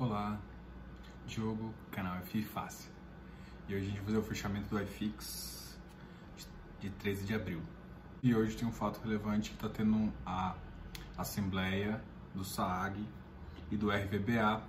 Olá, 0.00 0.40
Diogo, 1.26 1.74
canal 1.90 2.22
FI 2.22 2.42
Fácil. 2.42 2.90
E 3.68 3.74
hoje 3.74 3.84
a 3.84 3.88
gente 3.88 3.96
vai 3.96 4.06
fazer 4.06 4.16
o 4.16 4.22
fechamento 4.22 4.70
do 4.70 4.80
iFix 4.80 5.78
de 6.80 6.88
13 6.88 7.26
de 7.26 7.34
abril. 7.34 7.60
E 8.22 8.34
hoje 8.34 8.56
tem 8.56 8.66
um 8.66 8.72
fato 8.72 8.98
relevante 9.02 9.50
que 9.50 9.56
está 9.56 9.68
tendo 9.68 10.10
a 10.24 10.56
assembleia 11.18 12.02
do 12.34 12.42
SAAG 12.42 13.06
e 13.70 13.76
do 13.76 13.90
RVBA 13.90 14.62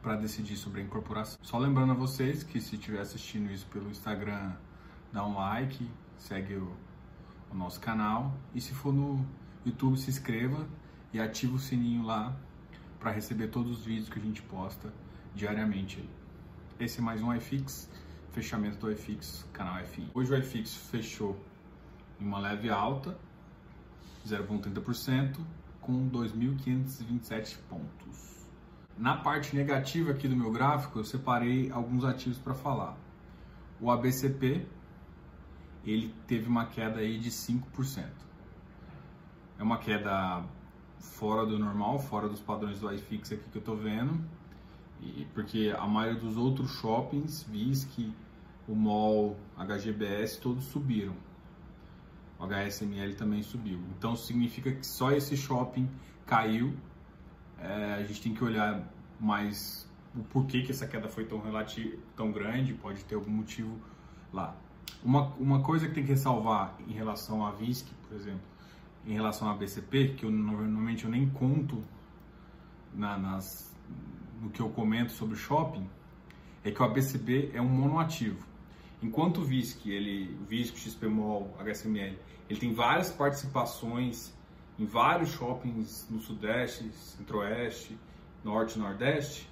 para 0.00 0.16
decidir 0.16 0.56
sobre 0.56 0.80
a 0.80 0.84
incorporação. 0.84 1.38
Só 1.42 1.58
lembrando 1.58 1.92
a 1.92 1.94
vocês 1.94 2.42
que 2.42 2.58
se 2.58 2.76
estiver 2.76 3.00
assistindo 3.00 3.52
isso 3.52 3.66
pelo 3.66 3.90
Instagram, 3.90 4.54
dá 5.12 5.22
um 5.22 5.34
like, 5.34 5.86
segue 6.16 6.54
o, 6.54 6.74
o 7.50 7.54
nosso 7.54 7.78
canal 7.78 8.34
e 8.54 8.60
se 8.62 8.72
for 8.72 8.94
no 8.94 9.22
YouTube, 9.66 9.98
se 9.98 10.08
inscreva 10.08 10.66
e 11.12 11.20
ativa 11.20 11.56
o 11.56 11.58
sininho 11.58 12.06
lá 12.06 12.34
para 13.02 13.10
receber 13.10 13.48
todos 13.48 13.80
os 13.80 13.84
vídeos 13.84 14.08
que 14.08 14.16
a 14.16 14.22
gente 14.22 14.40
posta 14.42 14.92
diariamente. 15.34 16.08
Esse 16.78 17.00
é 17.00 17.02
mais 17.02 17.20
um 17.20 17.34
iFix, 17.34 17.90
fechamento 18.30 18.78
do 18.78 18.92
iFix, 18.92 19.44
canal 19.52 19.84
FI. 19.84 20.08
Hoje 20.14 20.32
o 20.32 20.38
iFix 20.38 20.76
fechou 20.88 21.36
em 22.20 22.24
uma 22.24 22.38
leve 22.38 22.70
alta, 22.70 23.18
0,30%, 24.24 25.36
com 25.80 26.08
2.527 26.08 27.58
pontos. 27.68 28.46
Na 28.96 29.16
parte 29.16 29.56
negativa 29.56 30.12
aqui 30.12 30.28
do 30.28 30.36
meu 30.36 30.52
gráfico, 30.52 31.00
eu 31.00 31.04
separei 31.04 31.72
alguns 31.72 32.04
ativos 32.04 32.38
para 32.38 32.54
falar. 32.54 32.96
O 33.80 33.90
ABCP, 33.90 34.64
ele 35.84 36.14
teve 36.28 36.46
uma 36.46 36.66
queda 36.66 37.00
aí 37.00 37.18
de 37.18 37.32
5%. 37.32 38.06
É 39.58 39.62
uma 39.62 39.78
queda 39.78 40.44
fora 41.02 41.44
do 41.44 41.58
normal, 41.58 41.98
fora 41.98 42.28
dos 42.28 42.40
padrões 42.40 42.80
do 42.80 42.92
iFix 42.94 43.32
aqui 43.32 43.44
que 43.50 43.58
eu 43.58 43.60
estou 43.60 43.76
vendo. 43.76 44.18
E 45.00 45.26
porque 45.34 45.74
a 45.76 45.86
maioria 45.86 46.20
dos 46.20 46.36
outros 46.36 46.70
shoppings, 46.70 47.42
VISC, 47.42 48.14
o 48.68 48.74
MOL, 48.74 49.36
HGBS, 49.56 50.40
todos 50.40 50.64
subiram. 50.64 51.14
O 52.38 52.44
HSML 52.44 53.14
também 53.14 53.42
subiu. 53.42 53.80
Então 53.98 54.14
significa 54.14 54.72
que 54.72 54.86
só 54.86 55.10
esse 55.10 55.36
shopping 55.36 55.90
caiu. 56.24 56.72
É, 57.58 57.94
a 57.94 58.02
gente 58.04 58.22
tem 58.22 58.34
que 58.34 58.42
olhar 58.42 58.88
mais 59.18 59.88
o 60.14 60.22
porquê 60.24 60.62
que 60.62 60.70
essa 60.70 60.86
queda 60.86 61.08
foi 61.08 61.24
tão 61.24 61.40
relativa, 61.40 61.96
tão 62.16 62.30
grande, 62.30 62.74
pode 62.74 63.04
ter 63.04 63.14
algum 63.14 63.30
motivo 63.30 63.76
lá. 64.32 64.56
Uma, 65.02 65.28
uma 65.34 65.62
coisa 65.62 65.88
que 65.88 65.94
tem 65.94 66.04
que 66.04 66.10
ressalvar 66.10 66.76
em 66.86 66.92
relação 66.92 67.44
a 67.44 67.50
VISC, 67.52 67.88
por 68.08 68.16
exemplo, 68.16 68.51
em 69.06 69.14
relação 69.14 69.50
à 69.50 69.54
BCP, 69.54 70.14
que 70.14 70.24
eu 70.24 70.30
normalmente 70.30 71.04
eu 71.04 71.10
nem 71.10 71.28
conto 71.28 71.82
na, 72.94 73.18
nas, 73.18 73.74
no 74.40 74.50
que 74.50 74.60
eu 74.60 74.68
comento 74.70 75.12
sobre 75.12 75.36
shopping, 75.36 75.88
é 76.64 76.70
que 76.70 76.80
o 76.80 76.84
ABCB 76.84 77.50
é 77.52 77.60
um 77.60 77.68
monoativo. 77.68 78.46
Enquanto 79.02 79.38
o 79.38 79.44
VISC, 79.44 79.86
ele, 79.90 80.38
o 80.40 80.44
VISC, 80.44 80.78
XPMOL, 80.78 81.52
HSML, 81.58 82.16
ele 82.48 82.60
tem 82.60 82.72
várias 82.72 83.10
participações 83.10 84.32
em 84.78 84.86
vários 84.86 85.30
shoppings 85.30 86.06
no 86.08 86.20
Sudeste, 86.20 86.88
Centro-Oeste, 86.92 87.98
Norte 88.44 88.76
e 88.76 88.78
Nordeste, 88.78 89.48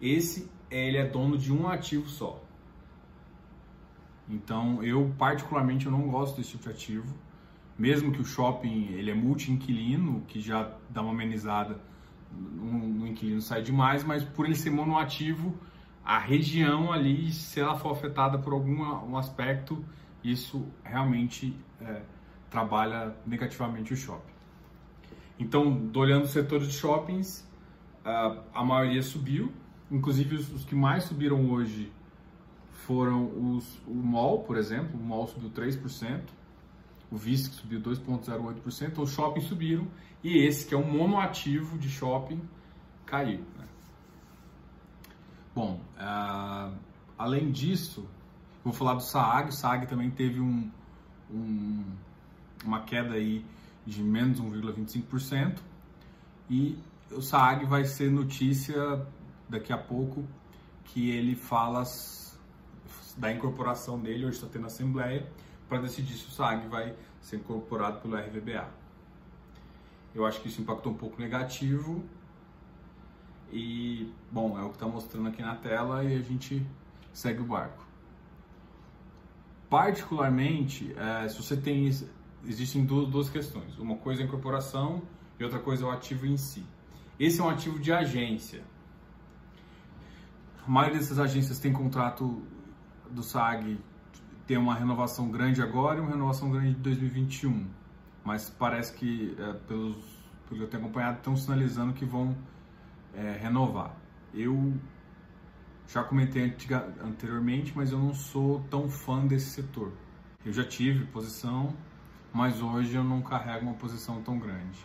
esse 0.00 0.50
ele 0.70 0.96
é 0.96 1.06
dono 1.06 1.36
de 1.36 1.52
um 1.52 1.68
ativo 1.68 2.08
só. 2.08 2.42
Então, 4.28 4.82
eu 4.82 5.14
particularmente 5.18 5.86
eu 5.86 5.92
não 5.92 6.08
gosto 6.08 6.36
desse 6.36 6.52
tipo 6.52 6.64
de 6.64 6.70
ativo 6.70 7.14
mesmo 7.82 8.12
que 8.12 8.20
o 8.20 8.24
shopping 8.24 8.92
ele 8.92 9.10
é 9.10 9.14
multi-inquilino, 9.14 10.22
que 10.28 10.40
já 10.40 10.72
dá 10.88 11.02
uma 11.02 11.10
amenizada 11.10 11.80
no, 12.30 12.78
no 12.78 13.08
inquilino 13.08 13.42
sai 13.42 13.60
demais, 13.60 14.04
mas 14.04 14.22
por 14.22 14.46
ele 14.46 14.54
ser 14.54 14.70
monoativo, 14.70 15.52
a 16.04 16.16
região 16.16 16.92
ali, 16.92 17.32
se 17.32 17.58
ela 17.58 17.76
for 17.76 17.90
afetada 17.90 18.38
por 18.38 18.52
algum 18.52 18.84
um 19.10 19.18
aspecto, 19.18 19.84
isso 20.22 20.64
realmente 20.84 21.56
é, 21.80 22.02
trabalha 22.48 23.16
negativamente 23.26 23.92
o 23.92 23.96
shopping. 23.96 24.32
Então, 25.36 25.90
olhando 25.96 26.22
os 26.22 26.30
setores 26.30 26.68
de 26.68 26.74
shoppings, 26.74 27.44
a 28.54 28.62
maioria 28.62 29.02
subiu, 29.02 29.52
inclusive 29.90 30.36
os, 30.36 30.52
os 30.52 30.64
que 30.64 30.76
mais 30.76 31.02
subiram 31.02 31.50
hoje 31.50 31.90
foram 32.86 33.56
os, 33.56 33.82
o 33.88 33.94
mall, 33.94 34.44
por 34.44 34.56
exemplo, 34.56 34.96
o 35.00 35.02
mall 35.02 35.26
subiu 35.26 35.50
3%, 35.50 36.41
o 37.12 37.16
VISC 37.16 37.52
subiu 37.52 37.78
2,08%, 37.78 38.98
os 38.98 39.10
shoppings 39.12 39.46
subiram 39.46 39.86
e 40.24 40.38
esse, 40.38 40.66
que 40.66 40.74
é 40.74 40.78
um 40.78 40.90
monoativo 40.90 41.76
de 41.76 41.90
shopping, 41.90 42.40
caiu. 43.04 43.40
Né? 43.58 43.66
Bom, 45.54 45.78
uh, 45.98 46.74
além 47.18 47.50
disso, 47.50 48.08
vou 48.64 48.72
falar 48.72 48.94
do 48.94 49.02
SAAG. 49.02 49.50
O 49.50 49.52
SAAG 49.52 49.86
também 49.86 50.10
teve 50.10 50.40
um, 50.40 50.70
um, 51.30 51.84
uma 52.64 52.80
queda 52.80 53.14
aí 53.14 53.44
de 53.84 54.02
menos 54.02 54.40
1,25% 54.40 55.58
e 56.48 56.78
o 57.10 57.20
SAAG 57.20 57.66
vai 57.66 57.84
ser 57.84 58.10
notícia 58.10 59.06
daqui 59.50 59.70
a 59.70 59.78
pouco 59.78 60.24
que 60.84 61.10
ele 61.10 61.34
fala 61.34 61.82
da 63.18 63.30
incorporação 63.30 64.00
dele, 64.00 64.24
hoje 64.24 64.36
está 64.36 64.48
tendo 64.50 64.66
assembleia, 64.66 65.30
para 65.68 65.80
decidir 65.80 66.14
se 66.14 66.26
o 66.26 66.30
SAG 66.30 66.68
vai 66.68 66.94
ser 67.20 67.36
incorporado 67.36 68.00
pelo 68.00 68.16
RVBA. 68.16 68.68
Eu 70.14 70.26
acho 70.26 70.40
que 70.40 70.48
isso 70.48 70.60
impactou 70.60 70.92
um 70.92 70.96
pouco 70.96 71.20
negativo 71.20 72.04
e, 73.50 74.12
bom, 74.30 74.58
é 74.58 74.62
o 74.62 74.68
que 74.68 74.74
está 74.74 74.86
mostrando 74.86 75.28
aqui 75.28 75.42
na 75.42 75.54
tela 75.54 76.04
e 76.04 76.16
a 76.16 76.20
gente 76.20 76.66
segue 77.12 77.40
o 77.40 77.44
barco. 77.44 77.86
Particularmente, 79.68 80.94
é, 80.98 81.28
se 81.28 81.36
você 81.42 81.56
tem, 81.56 81.86
existem 82.46 82.84
duas, 82.84 83.08
duas 83.08 83.30
questões. 83.30 83.78
Uma 83.78 83.96
coisa 83.96 84.20
é 84.20 84.24
a 84.24 84.26
incorporação 84.26 85.02
e 85.38 85.44
outra 85.44 85.58
coisa 85.58 85.84
é 85.84 85.86
o 85.86 85.90
ativo 85.90 86.26
em 86.26 86.36
si. 86.36 86.64
Esse 87.18 87.40
é 87.40 87.44
um 87.44 87.48
ativo 87.48 87.78
de 87.78 87.92
agência. 87.92 88.62
A 90.66 90.70
maioria 90.70 90.98
dessas 90.98 91.18
agências 91.18 91.58
tem 91.58 91.72
contrato 91.72 92.42
do 93.10 93.22
SAG 93.22 93.78
tem 94.52 94.58
uma 94.58 94.74
renovação 94.74 95.30
grande 95.30 95.62
agora 95.62 95.96
e 95.96 96.00
uma 96.02 96.10
renovação 96.10 96.50
grande 96.50 96.74
de 96.74 96.80
2021. 96.80 97.70
Mas 98.22 98.50
parece 98.50 98.92
que, 98.92 99.34
é, 99.38 99.54
pelos, 99.66 99.96
pelo 100.46 100.58
que 100.58 100.60
eu 100.64 100.68
tenho 100.68 100.82
acompanhado, 100.82 101.16
estão 101.16 101.34
sinalizando 101.34 101.94
que 101.94 102.04
vão 102.04 102.36
é, 103.14 103.38
renovar. 103.40 103.96
Eu 104.34 104.74
já 105.88 106.04
comentei 106.04 106.44
antiga, 106.44 106.86
anteriormente, 107.02 107.72
mas 107.74 107.92
eu 107.92 107.98
não 107.98 108.12
sou 108.12 108.60
tão 108.68 108.90
fã 108.90 109.26
desse 109.26 109.48
setor. 109.48 109.90
Eu 110.44 110.52
já 110.52 110.64
tive 110.64 111.06
posição, 111.06 111.74
mas 112.30 112.60
hoje 112.60 112.94
eu 112.94 113.02
não 113.02 113.22
carrego 113.22 113.64
uma 113.64 113.74
posição 113.74 114.20
tão 114.20 114.38
grande. 114.38 114.78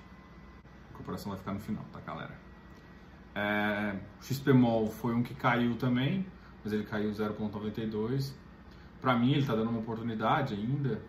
A 0.92 0.94
corporação 0.94 1.32
vai 1.32 1.40
ficar 1.40 1.52
no 1.52 1.60
final, 1.60 1.84
tá, 1.92 2.00
galera? 2.00 2.40
É, 3.36 4.00
o 4.22 4.24
XPMOL 4.24 4.90
foi 4.90 5.14
um 5.14 5.22
que 5.22 5.36
caiu 5.36 5.76
também, 5.76 6.26
mas 6.64 6.72
ele 6.72 6.86
caiu 6.86 7.12
0,92 7.12 8.34
para 9.02 9.16
mim, 9.18 9.32
ele 9.32 9.42
está 9.42 9.56
dando 9.56 9.70
uma 9.70 9.80
oportunidade 9.80 10.54
ainda. 10.54 11.02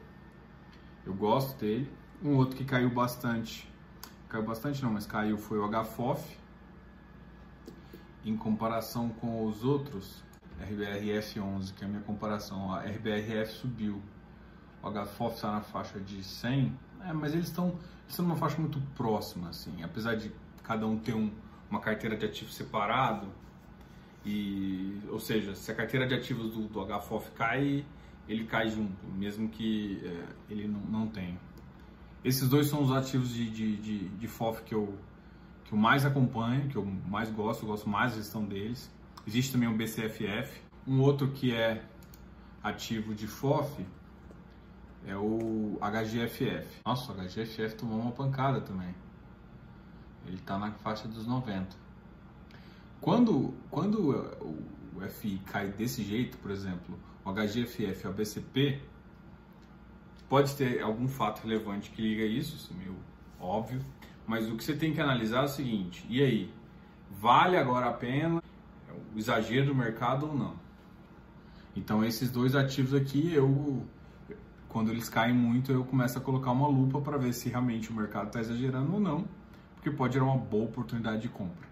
Eu 1.04 1.14
gosto 1.14 1.58
dele. 1.58 1.90
Um 2.22 2.36
outro 2.36 2.56
que 2.56 2.64
caiu 2.64 2.90
bastante, 2.90 3.70
caiu 4.28 4.44
bastante 4.44 4.82
não, 4.82 4.92
mas 4.92 5.06
caiu 5.06 5.38
foi 5.38 5.58
o 5.58 5.68
HFOF. 5.68 6.36
Em 8.24 8.36
comparação 8.36 9.08
com 9.08 9.46
os 9.46 9.64
outros, 9.64 10.22
RBRF 10.60 11.40
11, 11.40 11.72
que 11.72 11.84
é 11.84 11.86
a 11.86 11.90
minha 11.90 12.02
comparação, 12.02 12.72
a 12.72 12.80
RBRF 12.80 13.52
subiu. 13.52 14.02
O 14.82 14.90
HFOF 14.90 15.36
está 15.36 15.52
na 15.52 15.60
faixa 15.60 15.98
de 16.00 16.22
100, 16.22 16.76
é, 17.04 17.12
mas 17.12 17.32
eles 17.32 17.46
estão 17.46 17.78
numa 18.18 18.36
faixa 18.36 18.58
muito 18.58 18.80
próxima, 18.94 19.48
assim. 19.48 19.82
Apesar 19.82 20.16
de 20.16 20.32
cada 20.64 20.86
um 20.86 20.98
ter 20.98 21.14
um, 21.14 21.30
uma 21.70 21.80
carteira 21.80 22.16
de 22.16 22.26
ativos 22.26 22.54
separado, 22.54 23.28
e, 24.28 25.00
ou 25.08 25.18
seja, 25.18 25.54
se 25.54 25.72
a 25.72 25.74
carteira 25.74 26.06
de 26.06 26.14
ativos 26.14 26.52
do, 26.52 26.68
do 26.68 26.84
HFOF 26.84 27.30
cai, 27.30 27.82
ele 28.28 28.44
cai 28.44 28.68
junto, 28.68 28.94
mesmo 29.06 29.48
que 29.48 30.02
é, 30.04 30.52
ele 30.52 30.68
não, 30.68 30.80
não 30.80 31.06
tenha. 31.06 31.40
Esses 32.22 32.46
dois 32.46 32.66
são 32.66 32.82
os 32.82 32.92
ativos 32.92 33.32
de, 33.32 33.48
de, 33.48 33.76
de, 33.76 34.08
de 34.10 34.28
FOF 34.28 34.62
que 34.64 34.74
eu, 34.74 34.94
que 35.64 35.72
eu 35.72 35.78
mais 35.78 36.04
acompanho, 36.04 36.68
que 36.68 36.76
eu 36.76 36.84
mais 36.84 37.30
gosto, 37.30 37.62
eu 37.62 37.68
gosto 37.68 37.88
mais 37.88 38.12
da 38.12 38.18
gestão 38.18 38.44
deles. 38.44 38.92
Existe 39.26 39.52
também 39.52 39.66
um 39.66 39.76
BCFF. 39.76 40.60
Um 40.86 41.00
outro 41.00 41.28
que 41.28 41.54
é 41.54 41.82
ativo 42.62 43.14
de 43.14 43.26
FOF 43.26 43.82
é 45.06 45.16
o 45.16 45.78
HGFF. 45.80 46.82
Nossa, 46.84 47.12
o 47.12 47.16
HGFF 47.16 47.76
tomou 47.76 47.98
uma 47.98 48.12
pancada 48.12 48.60
também. 48.60 48.94
Ele 50.26 50.36
está 50.36 50.58
na 50.58 50.70
faixa 50.72 51.08
dos 51.08 51.26
90. 51.26 51.87
Quando, 53.00 53.54
quando 53.70 54.10
o 54.94 55.00
FI 55.08 55.40
cai 55.46 55.68
desse 55.68 56.02
jeito, 56.02 56.36
por 56.38 56.50
exemplo, 56.50 56.98
o 57.24 57.32
HGFF 57.32 58.06
o 58.06 58.12
BCP, 58.12 58.80
pode 60.28 60.54
ter 60.56 60.82
algum 60.82 61.08
fato 61.08 61.42
relevante 61.46 61.90
que 61.90 62.02
liga 62.02 62.24
isso, 62.24 62.56
isso 62.56 62.72
é 62.74 62.76
meio 62.76 62.96
óbvio, 63.40 63.80
mas 64.26 64.50
o 64.50 64.56
que 64.56 64.64
você 64.64 64.74
tem 64.74 64.92
que 64.92 65.00
analisar 65.00 65.42
é 65.42 65.44
o 65.44 65.48
seguinte, 65.48 66.04
e 66.08 66.22
aí? 66.22 66.58
vale 67.10 67.56
agora 67.56 67.86
a 67.86 67.92
pena 67.92 68.42
o 69.14 69.18
exagero 69.18 69.66
do 69.66 69.74
mercado 69.74 70.26
ou 70.26 70.36
não. 70.36 70.54
Então 71.74 72.04
esses 72.04 72.30
dois 72.30 72.54
ativos 72.54 72.94
aqui, 72.94 73.32
eu 73.32 73.82
quando 74.68 74.90
eles 74.90 75.08
caem 75.08 75.34
muito, 75.34 75.72
eu 75.72 75.84
começo 75.84 76.18
a 76.18 76.20
colocar 76.20 76.50
uma 76.50 76.68
lupa 76.68 77.00
para 77.00 77.16
ver 77.16 77.32
se 77.32 77.48
realmente 77.48 77.90
o 77.90 77.94
mercado 77.94 78.26
está 78.26 78.40
exagerando 78.40 78.92
ou 78.92 79.00
não, 79.00 79.24
porque 79.74 79.90
pode 79.90 80.14
gerar 80.14 80.26
uma 80.26 80.36
boa 80.36 80.64
oportunidade 80.64 81.22
de 81.22 81.28
compra. 81.28 81.67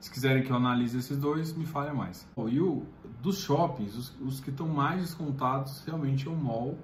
Se 0.00 0.10
quiserem 0.10 0.42
que 0.42 0.50
eu 0.50 0.56
analise 0.56 0.98
esses 0.98 1.16
dois, 1.16 1.54
me 1.54 1.66
fale 1.66 1.92
mais. 1.92 2.26
E 2.48 2.60
o, 2.60 2.84
dos 3.22 3.38
shoppings, 3.38 3.96
os, 3.96 4.20
os 4.20 4.40
que 4.40 4.50
estão 4.50 4.68
mais 4.68 5.00
descontados 5.00 5.82
realmente 5.86 6.28
é 6.28 6.30
o 6.30 6.36
mall 6.36 6.78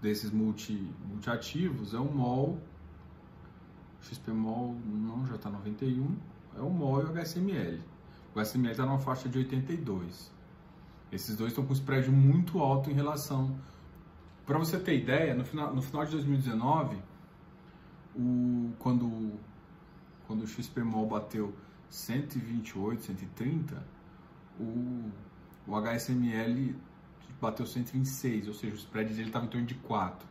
desses 0.00 0.30
multi, 0.30 0.92
multiativos, 1.08 1.94
é 1.94 1.98
o 1.98 2.12
mall, 2.12 2.60
XP 4.02 4.30
Mall 4.30 4.76
não, 4.84 5.26
já 5.26 5.34
está 5.34 5.50
91, 5.50 6.16
é 6.56 6.60
o 6.60 6.70
mall 6.70 7.00
e 7.00 7.04
o 7.04 7.08
HSML. 7.08 7.80
O 8.34 8.40
HSML 8.40 8.70
está 8.70 8.84
numa 8.84 8.98
faixa 8.98 9.28
de 9.28 9.38
82. 9.38 10.32
Esses 11.10 11.36
dois 11.36 11.52
estão 11.52 11.64
com 11.64 11.72
spread 11.72 12.10
muito 12.10 12.58
alto 12.58 12.90
em 12.90 12.94
relação. 12.94 13.58
Para 14.44 14.58
você 14.58 14.78
ter 14.78 14.96
ideia, 14.96 15.34
no 15.34 15.44
final, 15.44 15.74
no 15.74 15.82
final 15.82 16.04
de 16.04 16.12
2019, 16.12 16.96
o, 18.14 18.70
quando, 18.78 19.32
quando 20.26 20.42
o 20.42 20.46
XP 20.46 20.82
Mall 20.82 21.06
bateu 21.06 21.54
128, 21.88 23.02
130, 23.02 23.82
o, 24.58 25.10
o 25.66 25.76
HSML 25.76 26.74
bateu 27.40 27.66
126, 27.66 28.48
ou 28.48 28.54
seja, 28.54 28.74
o 28.74 28.78
spread 28.78 29.12
dele 29.12 29.28
estava 29.28 29.44
em 29.44 29.48
torno 29.48 29.66
de 29.66 29.74
4. 29.74 30.26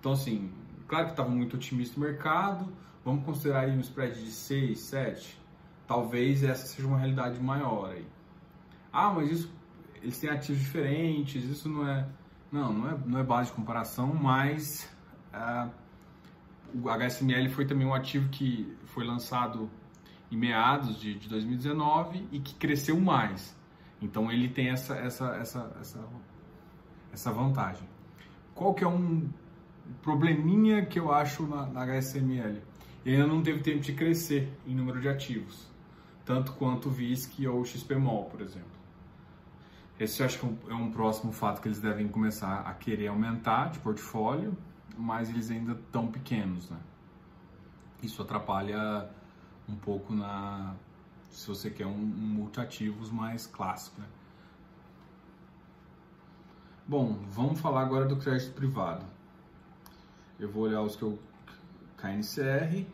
Então, 0.00 0.12
assim, 0.12 0.50
claro 0.88 1.06
que 1.06 1.12
estava 1.12 1.28
muito 1.28 1.56
otimista 1.56 1.96
o 1.98 2.00
mercado, 2.00 2.72
vamos 3.04 3.24
considerar 3.24 3.60
aí 3.60 3.76
um 3.76 3.80
spread 3.80 4.22
de 4.22 4.30
6, 4.30 4.78
7, 4.80 5.40
talvez 5.86 6.42
essa 6.42 6.66
seja 6.66 6.88
uma 6.88 6.98
realidade 6.98 7.40
maior 7.40 7.90
aí. 7.90 8.06
Ah, 8.92 9.10
mas 9.10 9.30
isso, 9.30 9.52
eles 10.02 10.18
têm 10.18 10.30
ativos 10.30 10.60
diferentes, 10.60 11.44
isso 11.44 11.68
não 11.68 11.86
é... 11.88 12.08
Não, 12.50 12.70
não 12.70 12.90
é, 12.90 12.98
não 13.06 13.18
é 13.18 13.22
base 13.22 13.48
de 13.48 13.56
comparação, 13.56 14.12
mas 14.12 14.86
uh, 15.32 15.70
o 16.74 16.90
HSML 16.90 17.48
foi 17.48 17.64
também 17.64 17.86
um 17.86 17.94
ativo 17.94 18.28
que 18.28 18.76
foi 18.84 19.06
lançado 19.06 19.70
meados 20.36 21.00
de, 21.00 21.14
de 21.14 21.28
2019 21.28 22.26
e 22.32 22.40
que 22.40 22.54
cresceu 22.54 22.98
mais. 22.98 23.56
Então 24.00 24.30
ele 24.30 24.48
tem 24.48 24.68
essa, 24.70 24.94
essa, 24.94 25.36
essa, 25.36 25.76
essa, 25.80 26.08
essa 27.12 27.32
vantagem. 27.32 27.88
Qual 28.54 28.74
que 28.74 28.84
é 28.84 28.88
um 28.88 29.28
probleminha 30.02 30.84
que 30.84 30.98
eu 30.98 31.12
acho 31.12 31.46
na, 31.46 31.66
na 31.66 31.84
HSML? 31.84 32.62
Ele 33.04 33.16
ainda 33.16 33.26
não 33.26 33.42
teve 33.42 33.62
tempo 33.62 33.80
de 33.80 33.92
crescer 33.92 34.52
em 34.66 34.74
número 34.74 35.00
de 35.00 35.08
ativos, 35.08 35.68
tanto 36.24 36.52
quanto 36.52 36.88
o 36.88 36.90
VISC 36.90 37.46
ou 37.46 37.60
o 37.60 37.64
XPMOL, 37.64 38.24
por 38.26 38.40
exemplo. 38.40 38.70
Esse 39.98 40.20
eu 40.20 40.26
acho 40.26 40.38
que 40.38 40.70
é 40.70 40.74
um 40.74 40.90
próximo 40.90 41.32
fato 41.32 41.60
que 41.60 41.68
eles 41.68 41.80
devem 41.80 42.08
começar 42.08 42.60
a 42.60 42.72
querer 42.74 43.08
aumentar 43.08 43.70
de 43.70 43.78
portfólio, 43.78 44.56
mas 44.96 45.30
eles 45.30 45.50
ainda 45.50 45.72
estão 45.72 46.06
pequenos, 46.08 46.70
né? 46.70 46.78
Isso 48.02 48.20
atrapalha 48.20 49.08
um 49.68 49.76
pouco 49.76 50.12
na 50.12 50.74
se 51.28 51.48
você 51.48 51.70
quer 51.70 51.86
um, 51.86 51.90
um 51.90 51.96
multiativos 51.96 53.10
mais 53.10 53.46
clássico. 53.46 54.00
Né? 54.00 54.06
Bom, 56.86 57.18
vamos 57.28 57.60
falar 57.60 57.80
agora 57.80 58.04
do 58.06 58.16
crédito 58.16 58.52
privado. 58.52 59.06
Eu 60.38 60.50
vou 60.50 60.64
olhar 60.64 60.82
os 60.82 60.94
que 60.94 61.02
eu 61.02 61.18
KNCR 61.96 62.84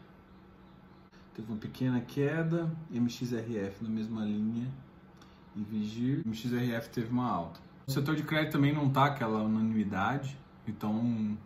teve 1.38 1.53
uma 1.53 1.59
pequena 1.59 2.00
queda, 2.00 2.69
MXRF 2.91 3.85
na 3.85 3.88
mesma 3.88 4.25
linha 4.25 4.69
e 5.55 5.62
Vigir, 5.62 6.26
MXRF 6.26 6.91
teve 6.91 7.11
uma 7.12 7.31
alta. 7.31 7.61
O 7.87 7.93
setor 7.93 8.17
de 8.17 8.25
crédito 8.25 8.53
também 8.53 8.75
não 8.75 8.88
está 8.88 9.05
aquela 9.05 9.44
unanimidade, 9.44 10.37
então 10.67 11.38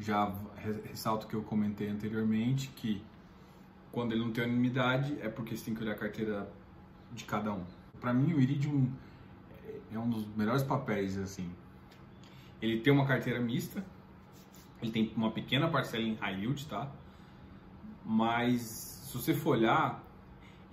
já 0.00 0.34
ressalto 0.84 1.26
o 1.26 1.28
que 1.28 1.36
eu 1.36 1.44
comentei 1.44 1.88
anteriormente 1.88 2.68
que 2.74 3.04
quando 3.94 4.12
ele 4.12 4.22
não 4.22 4.32
tem 4.32 4.44
unanimidade, 4.44 5.16
é 5.20 5.28
porque 5.28 5.56
você 5.56 5.66
tem 5.66 5.74
que 5.74 5.82
olhar 5.82 5.92
a 5.92 5.98
carteira 5.98 6.52
de 7.12 7.24
cada 7.24 7.52
um. 7.52 7.64
Para 8.00 8.12
mim, 8.12 8.34
o 8.34 8.40
Iridium 8.40 8.92
é 9.92 9.98
um 9.98 10.10
dos 10.10 10.26
melhores 10.36 10.64
papéis, 10.64 11.16
assim. 11.16 11.48
Ele 12.60 12.80
tem 12.80 12.92
uma 12.92 13.06
carteira 13.06 13.40
mista, 13.40 13.84
ele 14.82 14.90
tem 14.90 15.12
uma 15.16 15.30
pequena 15.30 15.68
parcela 15.68 16.02
em 16.02 16.14
high 16.14 16.40
yield, 16.40 16.66
tá? 16.66 16.90
Mas 18.04 18.60
se 18.60 19.16
você 19.16 19.32
for 19.32 19.50
olhar, 19.50 20.02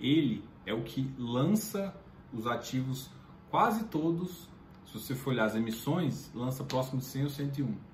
ele 0.00 0.44
é 0.66 0.74
o 0.74 0.82
que 0.82 1.08
lança 1.16 1.94
os 2.32 2.46
ativos 2.46 3.08
quase 3.50 3.84
todos. 3.84 4.48
Se 4.86 4.98
você 4.98 5.14
for 5.14 5.30
olhar 5.30 5.44
as 5.44 5.54
emissões, 5.54 6.30
lança 6.34 6.64
próximo 6.64 6.98
de 6.98 7.06
100 7.06 7.22
ou 7.22 7.30
101. 7.30 7.91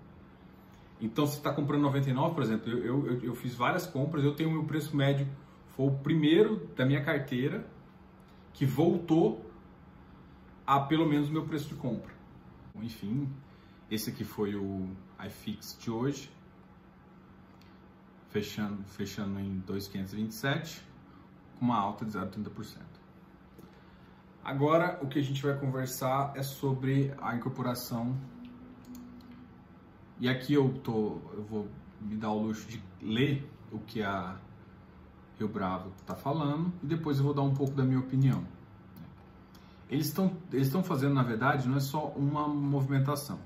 Então, 1.01 1.27
se 1.27 1.37
está 1.37 1.53
comprando 1.53 1.83
99, 1.83 2.35
por 2.35 2.43
exemplo, 2.43 2.71
eu, 2.71 3.07
eu, 3.07 3.23
eu, 3.23 3.35
fiz 3.35 3.55
várias 3.55 3.87
compras, 3.87 4.25
eu 4.25 4.35
tenho 4.35 4.51
o 4.51 4.53
meu 4.53 4.65
preço 4.65 4.97
médio, 4.97 5.29
foi 5.77 5.87
o 5.87 5.93
primeiro 5.99 6.67
da 6.75 6.85
minha 6.85 7.03
carteira 7.05 7.65
que 8.53 8.67
voltou 8.67 9.49
a 10.67 10.81
pelo 10.81 11.09
menos 11.09 11.29
o 11.29 11.33
meu 11.33 11.47
preço 11.47 11.69
de 11.69 11.77
compra. 11.77 12.13
Enfim, 12.77 13.29
esse 13.91 14.11
aqui 14.11 14.25
foi 14.25 14.57
o 14.57 14.89
iFix 15.27 15.79
de 15.81 15.91
hoje, 15.91 16.31
fechando, 18.29 18.83
fechando 18.85 19.39
em 19.39 19.61
2,527, 19.61 20.83
com 21.59 21.65
uma 21.65 21.79
alta 21.79 22.05
de 22.05 22.13
0,30%. 22.13 22.99
Agora, 24.45 24.99
o 25.03 25.09
que 25.09 25.19
a 25.19 25.23
gente 25.23 25.43
vai 25.43 25.57
conversar 25.59 26.33
é 26.35 26.43
sobre 26.43 27.15
a 27.21 27.37
incorporação 27.37 28.17
e 30.21 30.29
aqui 30.29 30.55
eu 30.55 30.75
tô, 30.83 31.19
eu 31.33 31.45
vou 31.45 31.69
me 32.01 32.17
dar 32.17 32.31
o 32.31 32.43
luxo 32.43 32.67
de 32.69 32.83
ler 33.01 33.49
o 33.71 33.79
que 33.79 34.03
a 34.03 34.37
Rio 35.39 35.49
Bravo 35.49 35.93
está 36.01 36.15
falando 36.15 36.73
e 36.83 36.87
depois 36.87 37.19
eu 37.19 37.25
vou 37.25 37.35
dar 37.35 37.43
um 37.43 37.55
pouco 37.55 37.75
da 37.75 37.85
minha 37.85 38.01
opinião. 38.01 38.45
Eles 39.89 40.07
estão 40.07 40.37
eles 40.53 40.67
estão 40.67 40.83
fazendo, 40.83 41.15
na 41.15 41.23
verdade, 41.23 41.69
não 41.69 41.77
é 41.77 41.81
só 41.81 42.09
uma 42.09 42.47
movimentação. 42.49 43.39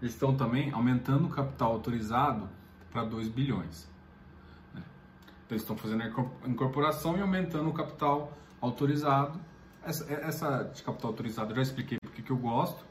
Eles 0.00 0.14
estão 0.14 0.36
também 0.36 0.70
aumentando 0.72 1.26
o 1.26 1.28
capital 1.28 1.72
autorizado 1.72 2.48
para 2.90 3.04
2 3.04 3.28
bilhões. 3.28 3.90
Né? 4.72 4.82
Então, 5.44 5.50
eles 5.50 5.62
estão 5.62 5.76
fazendo 5.76 6.02
a 6.02 6.48
incorporação 6.48 7.18
e 7.18 7.20
aumentando 7.20 7.68
o 7.68 7.72
capital 7.72 8.32
autorizado. 8.60 9.38
Essa, 9.82 10.10
essa 10.12 10.62
de 10.62 10.82
capital 10.82 11.10
autorizado 11.10 11.50
eu 11.50 11.56
já 11.56 11.62
expliquei 11.62 11.98
porque 12.00 12.22
que 12.22 12.30
eu 12.30 12.36
gosto. 12.36 12.86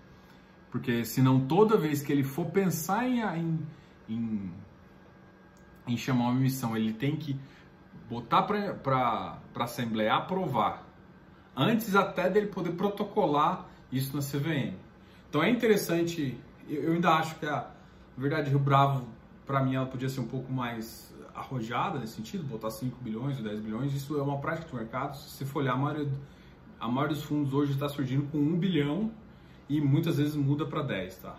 Porque 0.71 1.05
senão 1.05 1.39
toda 1.39 1.77
vez 1.77 2.01
que 2.01 2.11
ele 2.11 2.23
for 2.23 2.45
pensar 2.47 3.07
em, 3.07 3.59
em, 4.07 4.51
em 5.87 5.97
chamar 5.97 6.29
uma 6.29 6.39
emissão, 6.39 6.75
ele 6.75 6.93
tem 6.93 7.15
que 7.15 7.39
botar 8.09 8.43
para 8.43 9.39
a 9.55 9.63
Assembleia 9.63 10.15
aprovar, 10.15 10.85
antes 11.55 11.95
até 11.95 12.29
dele 12.29 12.47
poder 12.47 12.71
protocolar 12.71 13.67
isso 13.91 14.15
na 14.15 14.21
CVM. 14.21 14.75
Então 15.29 15.43
é 15.43 15.49
interessante, 15.49 16.39
eu, 16.69 16.83
eu 16.83 16.93
ainda 16.93 17.11
acho 17.11 17.35
que 17.35 17.45
a, 17.45 17.69
na 18.15 18.21
verdade 18.21 18.49
Rio 18.49 18.59
Bravo, 18.59 19.07
para 19.45 19.63
mim, 19.63 19.75
ela 19.75 19.85
podia 19.85 20.09
ser 20.09 20.19
um 20.19 20.27
pouco 20.27 20.51
mais 20.51 21.13
arrojada 21.33 21.99
nesse 21.99 22.13
sentido, 22.13 22.43
botar 22.43 22.69
5 22.69 22.97
bilhões 23.01 23.37
ou 23.37 23.43
10 23.43 23.59
bilhões, 23.59 23.93
isso 23.93 24.17
é 24.17 24.21
uma 24.21 24.39
prática 24.39 24.67
do 24.69 24.75
mercado. 24.75 25.15
Se 25.15 25.29
você 25.29 25.45
for 25.45 25.59
olhar, 25.59 25.73
a 25.73 25.77
maioria, 25.77 26.11
a 26.79 26.87
maioria 26.87 27.15
dos 27.15 27.23
fundos 27.23 27.53
hoje 27.53 27.73
está 27.73 27.87
surgindo 27.87 28.27
com 28.31 28.37
1 28.37 28.57
bilhão 28.57 29.11
e 29.69 29.81
muitas 29.81 30.17
vezes 30.17 30.35
muda 30.35 30.65
para 30.65 30.81
10, 30.81 31.17
tá? 31.17 31.37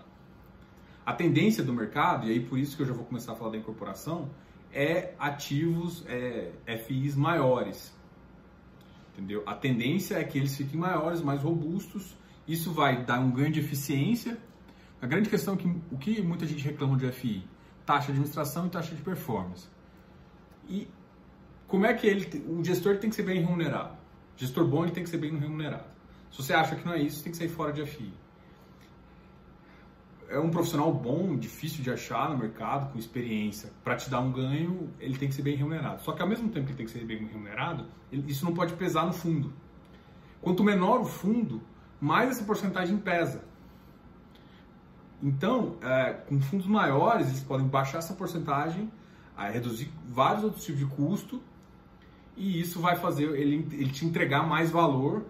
A 1.04 1.12
tendência 1.14 1.64
do 1.64 1.72
mercado, 1.72 2.26
e 2.26 2.30
aí 2.30 2.40
por 2.40 2.58
isso 2.58 2.76
que 2.76 2.82
eu 2.82 2.86
já 2.86 2.92
vou 2.92 3.04
começar 3.04 3.32
a 3.32 3.34
falar 3.34 3.52
da 3.52 3.56
incorporação, 3.56 4.28
é 4.72 5.14
ativos 5.18 6.04
é, 6.06 6.52
FIs 6.86 7.16
maiores. 7.16 7.96
Entendeu? 9.12 9.42
A 9.46 9.54
tendência 9.54 10.16
é 10.16 10.24
que 10.24 10.38
eles 10.38 10.56
fiquem 10.56 10.78
maiores, 10.78 11.22
mais 11.22 11.42
robustos. 11.42 12.16
Isso 12.46 12.72
vai 12.72 13.04
dar 13.04 13.20
um 13.20 13.30
ganho 13.30 13.50
de 13.50 13.60
eficiência. 13.60 14.38
A 15.00 15.06
grande 15.06 15.28
questão 15.28 15.54
é 15.54 15.56
que 15.56 15.68
o 15.90 15.98
que 15.98 16.22
muita 16.22 16.46
gente 16.46 16.62
reclama 16.62 16.96
de 16.96 17.10
FI? 17.10 17.44
Taxa 17.86 18.06
de 18.06 18.12
administração 18.12 18.66
e 18.66 18.70
taxa 18.70 18.94
de 18.94 19.02
performance. 19.02 19.66
E 20.68 20.88
como 21.66 21.86
é 21.86 21.94
que 21.94 22.06
ele, 22.06 22.44
o 22.48 22.62
gestor 22.62 22.98
tem 22.98 23.10
que 23.10 23.16
ser 23.16 23.22
bem 23.22 23.40
remunerado? 23.40 23.94
O 24.36 24.38
gestor 24.38 24.66
bom 24.66 24.84
ele 24.84 24.92
tem 24.92 25.02
que 25.02 25.10
ser 25.10 25.18
bem 25.18 25.36
remunerado. 25.36 25.97
Se 26.30 26.42
você 26.42 26.52
acha 26.52 26.76
que 26.76 26.84
não 26.84 26.92
é 26.92 27.00
isso, 27.00 27.22
tem 27.22 27.32
que 27.32 27.38
sair 27.38 27.48
fora 27.48 27.72
de 27.72 27.84
FI. 27.84 28.12
É 30.28 30.38
um 30.38 30.50
profissional 30.50 30.92
bom, 30.92 31.36
difícil 31.36 31.82
de 31.82 31.90
achar 31.90 32.28
no 32.28 32.36
mercado, 32.36 32.92
com 32.92 32.98
experiência, 32.98 33.72
para 33.82 33.96
te 33.96 34.10
dar 34.10 34.20
um 34.20 34.30
ganho, 34.30 34.92
ele 35.00 35.16
tem 35.16 35.28
que 35.28 35.34
ser 35.34 35.42
bem 35.42 35.56
remunerado. 35.56 36.02
Só 36.02 36.12
que 36.12 36.20
ao 36.20 36.28
mesmo 36.28 36.50
tempo 36.50 36.66
que 36.66 36.72
ele 36.72 36.76
tem 36.76 36.86
que 36.86 36.92
ser 36.92 37.04
bem 37.04 37.26
remunerado, 37.26 37.86
isso 38.12 38.44
não 38.44 38.52
pode 38.52 38.74
pesar 38.74 39.06
no 39.06 39.12
fundo. 39.12 39.52
Quanto 40.42 40.62
menor 40.62 41.00
o 41.00 41.06
fundo, 41.06 41.62
mais 42.00 42.30
essa 42.30 42.44
porcentagem 42.44 42.98
pesa. 42.98 43.42
Então, 45.22 45.76
é, 45.82 46.12
com 46.12 46.38
fundos 46.40 46.66
maiores, 46.66 47.28
eles 47.28 47.42
podem 47.42 47.66
baixar 47.66 47.98
essa 47.98 48.14
porcentagem, 48.14 48.90
reduzir 49.46 49.90
vários 50.08 50.44
outros 50.44 50.64
tipos 50.64 50.80
de 50.80 50.86
custo 50.86 51.42
e 52.36 52.60
isso 52.60 52.80
vai 52.80 52.96
fazer 52.96 53.24
ele, 53.36 53.66
ele 53.72 53.90
te 53.90 54.04
entregar 54.04 54.46
mais 54.46 54.70
valor 54.70 55.24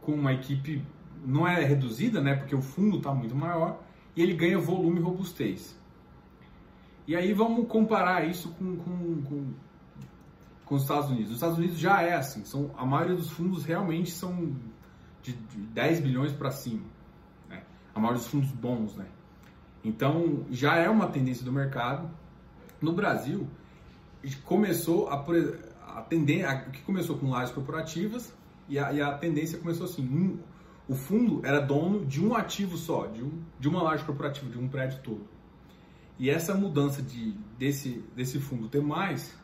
com 0.00 0.12
uma 0.12 0.32
equipe 0.32 0.82
não 1.24 1.46
é 1.46 1.62
reduzida, 1.64 2.20
né? 2.20 2.34
Porque 2.34 2.54
o 2.54 2.62
fundo 2.62 2.98
está 2.98 3.12
muito 3.12 3.34
maior 3.34 3.80
e 4.16 4.22
ele 4.22 4.34
ganha 4.34 4.58
volume 4.58 4.98
e 4.98 5.02
robustez. 5.02 5.78
E 7.06 7.16
aí 7.16 7.32
vamos 7.32 7.66
comparar 7.68 8.26
isso 8.26 8.50
com, 8.52 8.76
com, 8.76 9.22
com, 9.22 9.54
com 10.64 10.74
os 10.74 10.82
Estados 10.82 11.10
Unidos. 11.10 11.30
Os 11.30 11.36
Estados 11.36 11.58
Unidos 11.58 11.78
já 11.78 12.02
é 12.02 12.14
assim, 12.14 12.44
são, 12.44 12.70
a 12.76 12.86
maioria 12.86 13.16
dos 13.16 13.30
fundos 13.30 13.64
realmente 13.64 14.10
são 14.10 14.54
de, 15.22 15.32
de 15.32 15.58
10 15.58 16.00
bilhões 16.00 16.32
para 16.32 16.50
cima. 16.50 16.84
Né? 17.48 17.62
A 17.94 17.98
maioria 17.98 18.22
dos 18.22 18.30
fundos 18.30 18.50
bons, 18.50 18.96
né? 18.96 19.06
Então 19.82 20.46
já 20.50 20.76
é 20.76 20.88
uma 20.88 21.08
tendência 21.08 21.44
do 21.44 21.52
mercado. 21.52 22.10
No 22.80 22.92
Brasil, 22.92 23.46
começou 24.44 25.08
a, 25.08 25.24
a 25.98 26.02
tendência, 26.02 26.60
que 26.72 26.82
começou 26.82 27.18
com 27.18 27.30
lajes 27.30 27.52
corporativas 27.54 28.32
e 28.70 28.78
a, 28.78 28.92
e 28.92 29.02
a 29.02 29.12
tendência 29.18 29.58
começou 29.58 29.84
assim, 29.84 30.08
um, 30.08 30.38
o 30.88 30.94
fundo 30.94 31.44
era 31.44 31.60
dono 31.60 32.06
de 32.06 32.24
um 32.24 32.34
ativo 32.34 32.76
só, 32.76 33.06
de, 33.08 33.22
um, 33.22 33.42
de 33.58 33.68
uma 33.68 33.82
laje 33.82 34.04
corporativa, 34.04 34.48
de 34.48 34.58
um 34.58 34.68
prédio 34.68 35.00
todo. 35.02 35.26
E 36.16 36.30
essa 36.30 36.54
mudança 36.54 37.02
de, 37.02 37.32
desse, 37.58 38.04
desse 38.14 38.38
fundo 38.38 38.68
ter 38.68 38.80
mais 38.80 39.36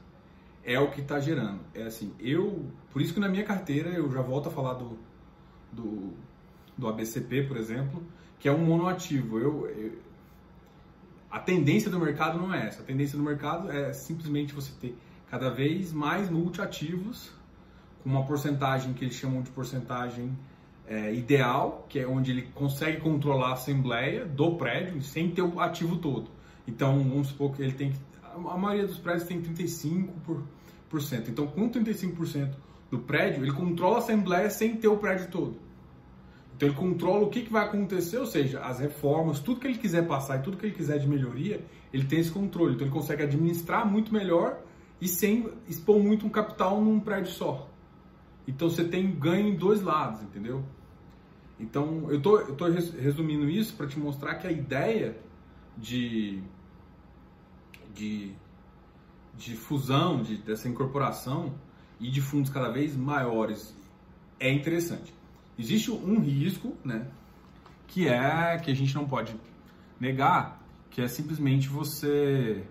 é 0.63 0.79
o 0.79 0.91
que 0.91 1.01
está 1.01 1.19
gerando. 1.19 1.61
É 1.75 1.85
assim, 1.85 2.13
eu, 2.21 2.67
por 2.93 3.03
isso 3.03 3.13
que 3.13 3.21
na 3.21 3.29
minha 3.29 3.45
carteira 3.45 3.91
eu 3.91 4.11
já 4.13 4.23
volto 4.23 4.49
a 4.49 4.53
falar 4.53 4.75
do, 4.75 4.99
do, 5.73 6.13
do 6.79 6.89
ABCP, 6.89 7.45
por 7.45 7.57
exemplo, 7.57 8.03
que 8.39 8.49
é 8.49 8.53
um 8.53 8.65
monoativo. 8.65 9.39
Eu, 9.41 9.67
eu, 9.71 9.99
a 11.31 11.41
tendência 11.41 11.91
do 11.91 11.99
mercado 11.99 12.39
não 12.39 12.55
é 12.55 12.67
essa. 12.67 12.83
A 12.83 12.85
tendência 12.85 13.19
do 13.19 13.25
mercado 13.25 13.71
é 13.71 13.93
simplesmente 13.93 14.55
você 14.55 14.73
ter 14.81 14.97
cada 15.29 15.51
vez 15.51 15.93
mais 15.93 16.31
multiativos 16.31 17.36
uma 18.07 18.25
porcentagem 18.25 18.93
que 18.93 19.05
eles 19.05 19.17
chamam 19.17 19.43
de 19.43 19.51
porcentagem 19.51 20.31
é, 20.87 21.13
ideal, 21.13 21.85
que 21.89 21.99
é 21.99 22.07
onde 22.07 22.31
ele 22.31 22.43
consegue 22.55 23.01
controlar 23.01 23.49
a 23.49 23.53
assembleia 23.55 24.25
do 24.25 24.55
prédio 24.55 25.03
sem 25.03 25.29
ter 25.31 25.43
o 25.43 25.59
ativo 25.59 25.97
todo. 25.97 26.31
Então, 26.69 26.99
vamos 27.01 27.29
supor 27.29 27.55
que 27.55 27.63
ele 27.63 27.73
tem 27.73 27.91
que. 27.91 27.99
A 28.23 28.57
maioria 28.57 28.87
dos 28.87 28.99
prédios 28.99 29.27
tem 29.27 29.43
35%. 29.43 30.09
Por, 30.89 31.03
cento. 31.03 31.29
Então, 31.29 31.49
com 31.49 31.69
35% 31.69 32.53
do 32.91 33.01
prédio, 33.01 33.43
ele 33.43 33.53
controla 33.53 33.97
a 33.97 33.99
assembleia 33.99 34.49
sem 34.49 34.77
ter 34.77 34.87
o 34.87 34.97
prédio 34.97 35.29
todo. 35.29 35.59
Então, 36.55 36.69
ele 36.69 36.77
controla 36.77 37.25
o 37.25 37.29
que, 37.29 37.43
que 37.43 37.53
vai 37.53 37.65
acontecer, 37.67 38.19
ou 38.19 38.27
seja, 38.27 38.61
as 38.61 38.79
reformas, 38.79 39.41
tudo 39.41 39.61
que 39.61 39.67
ele 39.67 39.79
quiser 39.79 40.07
passar 40.07 40.39
e 40.39 40.43
tudo 40.43 40.57
que 40.57 40.65
ele 40.65 40.75
quiser 40.75 40.99
de 40.99 41.09
melhoria, 41.09 41.61
ele 41.93 42.05
tem 42.05 42.21
esse 42.21 42.31
controle. 42.31 42.75
Então, 42.75 42.87
ele 42.87 42.95
consegue 42.95 43.25
administrar 43.25 43.85
muito 43.85 44.15
melhor 44.15 44.59
e 45.01 45.09
sem 45.09 45.51
expor 45.69 45.99
muito 45.99 46.25
um 46.25 46.31
capital 46.31 46.81
num 46.81 47.01
prédio 47.01 47.33
só. 47.33 47.69
Então, 48.47 48.71
você 48.71 48.85
tem 48.85 49.11
ganho 49.11 49.49
em 49.49 49.57
dois 49.57 49.83
lados, 49.83 50.23
entendeu? 50.23 50.65
Então, 51.59 52.11
eu 52.11 52.21
tô, 52.21 52.39
eu 52.39 52.55
tô 52.55 52.67
resumindo 52.67 53.49
isso 53.49 53.75
para 53.75 53.87
te 53.87 53.99
mostrar 53.99 54.35
que 54.37 54.47
a 54.47 54.53
ideia 54.53 55.17
de, 55.77 56.43
de, 57.95 58.33
de 59.37 59.57
fusão, 59.57 60.23
de, 60.23 60.37
dessa 60.37 60.69
incorporação 60.69 61.55
e 61.99 62.11
de 62.11 62.21
fundos 62.21 62.51
cada 62.51 62.71
vez 62.71 62.95
maiores 62.95 63.75
é 64.39 64.53
interessante. 64.53 65.15
Existe 65.59 65.91
um 65.91 66.21
risco, 66.21 66.77
né, 66.85 67.11
que 67.87 68.07
é 68.07 68.59
que 68.59 68.71
a 68.71 68.75
gente 68.75 68.95
não 68.95 69.09
pode 69.09 69.35
negar, 69.99 70.63
que 70.91 71.01
é 71.01 71.09
simplesmente 71.09 71.69
você 71.69 72.67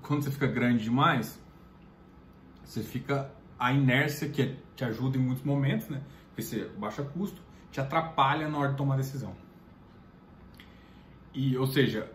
quando 0.00 0.22
você 0.22 0.30
fica 0.30 0.46
grande 0.46 0.84
demais, 0.84 1.40
você 2.64 2.82
fica 2.82 3.30
a 3.58 3.72
inércia 3.72 4.28
que 4.28 4.56
te 4.74 4.84
ajuda 4.84 5.16
em 5.16 5.20
muitos 5.20 5.44
momentos, 5.44 5.88
né? 5.88 6.02
Porque 6.28 6.42
você 6.42 6.64
baixa 6.78 7.02
custo, 7.02 7.40
te 7.70 7.80
atrapalha 7.80 8.48
na 8.48 8.58
hora 8.58 8.70
de 8.70 8.76
tomar 8.76 8.96
decisão. 8.96 9.34
E, 11.32 11.56
ou 11.56 11.66
seja, 11.66 12.10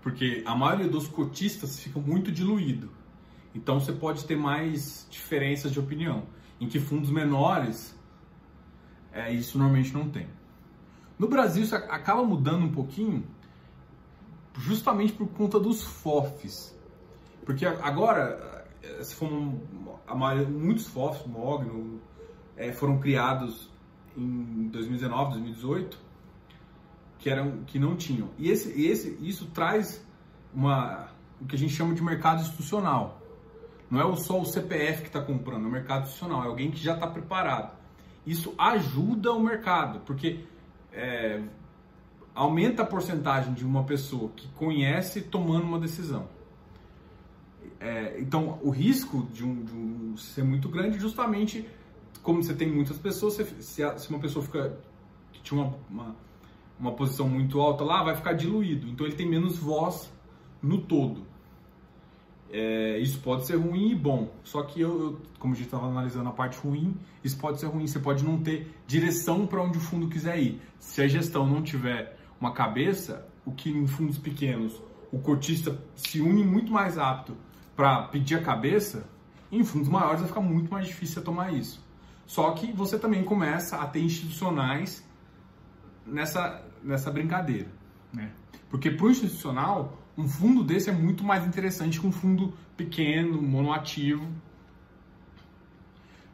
porque 0.00 0.42
a 0.46 0.54
maioria 0.54 0.88
dos 0.88 1.06
cotistas 1.08 1.78
fica 1.78 2.00
muito 2.00 2.32
diluído. 2.32 2.90
Então 3.54 3.78
você 3.78 3.92
pode 3.92 4.24
ter 4.24 4.36
mais 4.36 5.06
diferenças 5.10 5.72
de 5.72 5.78
opinião. 5.78 6.24
Em 6.60 6.68
que 6.68 6.80
fundos 6.80 7.10
menores, 7.10 7.94
é, 9.12 9.32
isso 9.32 9.58
normalmente 9.58 9.92
não 9.92 10.08
tem. 10.08 10.26
No 11.18 11.28
Brasil 11.28 11.62
isso 11.62 11.74
acaba 11.74 12.24
mudando 12.24 12.64
um 12.64 12.72
pouquinho, 12.72 13.24
justamente 14.58 15.12
por 15.12 15.28
conta 15.28 15.60
dos 15.60 15.82
FOFs. 15.82 16.74
Porque 17.44 17.66
agora 17.66 18.66
eh, 18.82 19.02
se 19.02 19.14
for 19.14 19.28
a 20.06 20.14
maioria, 20.14 20.48
muitos 20.48 20.86
FOFs, 20.86 21.26
Mogno, 21.26 22.00
é, 22.56 22.72
foram 22.72 22.98
criados 22.98 23.70
em 24.16 24.68
2019, 24.68 25.32
2018, 25.32 25.98
que 27.18 27.30
eram 27.30 27.64
que 27.64 27.78
não 27.78 27.96
tinham. 27.96 28.30
E 28.38 28.50
esse, 28.50 28.80
esse 28.86 29.18
isso 29.20 29.46
traz 29.46 30.04
uma 30.54 31.08
o 31.40 31.46
que 31.46 31.56
a 31.56 31.58
gente 31.58 31.72
chama 31.72 31.94
de 31.94 32.02
mercado 32.02 32.40
institucional. 32.40 33.20
Não 33.90 34.00
é 34.00 34.16
só 34.16 34.40
o 34.40 34.44
CPF 34.44 35.02
que 35.02 35.08
está 35.08 35.20
comprando, 35.20 35.64
é 35.64 35.68
o 35.68 35.70
mercado 35.70 36.02
institucional, 36.02 36.44
é 36.44 36.46
alguém 36.46 36.70
que 36.70 36.78
já 36.78 36.94
está 36.94 37.06
preparado. 37.06 37.76
Isso 38.24 38.54
ajuda 38.56 39.32
o 39.32 39.40
mercado, 39.40 40.00
porque 40.00 40.44
é, 40.92 41.42
aumenta 42.34 42.82
a 42.82 42.86
porcentagem 42.86 43.52
de 43.52 43.64
uma 43.64 43.84
pessoa 43.84 44.30
que 44.36 44.48
conhece 44.50 45.22
tomando 45.22 45.64
uma 45.64 45.78
decisão. 45.78 46.28
É, 47.82 48.14
então, 48.20 48.60
o 48.62 48.70
risco 48.70 49.26
de 49.32 49.44
um, 49.44 49.64
de 49.64 49.72
um, 49.72 50.16
ser 50.16 50.44
muito 50.44 50.68
grande, 50.68 51.00
justamente 51.00 51.66
como 52.22 52.40
você 52.40 52.54
tem 52.54 52.70
muitas 52.70 52.96
pessoas, 52.96 53.34
se, 53.34 53.98
se 53.98 54.08
uma 54.08 54.20
pessoa 54.20 54.44
fica 54.44 54.78
que 55.32 55.42
tinha 55.42 55.60
uma, 55.60 55.74
uma, 55.90 56.16
uma, 56.78 56.92
posição 56.92 57.28
muito 57.28 57.60
alta 57.60 57.82
lá, 57.82 58.04
vai 58.04 58.14
ficar 58.14 58.34
diluído. 58.34 58.86
Então, 58.86 59.04
ele 59.04 59.16
tem 59.16 59.28
menos 59.28 59.58
voz 59.58 60.12
no 60.62 60.78
todo. 60.78 61.26
É, 62.52 63.00
isso 63.00 63.18
pode 63.18 63.46
ser 63.46 63.56
ruim 63.56 63.90
e 63.90 63.94
bom. 63.96 64.30
Só 64.44 64.62
que 64.62 64.80
eu, 64.80 65.00
eu 65.00 65.20
como 65.40 65.52
a 65.52 65.56
gente 65.56 65.66
estava 65.66 65.88
analisando 65.88 66.28
a 66.28 66.32
parte 66.32 66.58
ruim, 66.58 66.94
isso 67.24 67.36
pode 67.36 67.58
ser 67.58 67.66
ruim. 67.66 67.88
Você 67.88 67.98
pode 67.98 68.22
não 68.22 68.40
ter 68.40 68.72
direção 68.86 69.44
para 69.44 69.60
onde 69.60 69.78
o 69.78 69.80
fundo 69.80 70.06
quiser 70.06 70.38
ir. 70.38 70.62
Se 70.78 71.02
a 71.02 71.08
gestão 71.08 71.44
não 71.44 71.60
tiver 71.60 72.16
uma 72.40 72.52
cabeça, 72.52 73.26
o 73.44 73.50
que 73.50 73.70
em 73.70 73.88
fundos 73.88 74.18
pequenos 74.18 74.80
o 75.10 75.18
cotista 75.18 75.82
se 75.96 76.20
une 76.20 76.44
muito 76.44 76.70
mais 76.70 76.96
apto 76.96 77.36
para 77.82 78.04
pedir 78.04 78.36
a 78.36 78.40
cabeça, 78.40 79.10
em 79.50 79.64
fundos 79.64 79.88
maiores 79.88 80.20
vai 80.20 80.28
ficar 80.28 80.40
muito 80.40 80.70
mais 80.70 80.86
difícil 80.86 81.20
tomar 81.20 81.52
isso. 81.52 81.84
Só 82.24 82.52
que 82.52 82.70
você 82.70 82.96
também 82.96 83.24
começa 83.24 83.76
a 83.76 83.88
ter 83.88 83.98
institucionais 83.98 85.04
nessa, 86.06 86.64
nessa 86.80 87.10
brincadeira. 87.10 87.66
Né? 88.12 88.30
Porque 88.70 88.88
para 88.88 89.06
o 89.06 89.10
institucional, 89.10 89.98
um 90.16 90.28
fundo 90.28 90.62
desse 90.62 90.90
é 90.90 90.92
muito 90.92 91.24
mais 91.24 91.44
interessante 91.44 91.98
que 91.98 92.06
um 92.06 92.12
fundo 92.12 92.54
pequeno, 92.76 93.42
monoativo. 93.42 94.28